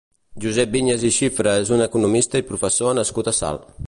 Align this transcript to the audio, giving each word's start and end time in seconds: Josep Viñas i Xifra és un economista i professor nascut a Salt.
Josep 0.43 0.71
Viñas 0.75 1.03
i 1.09 1.11
Xifra 1.17 1.53
és 1.65 1.73
un 1.77 1.85
economista 1.87 2.41
i 2.43 2.47
professor 2.49 2.97
nascut 3.01 3.31
a 3.33 3.35
Salt. 3.43 3.71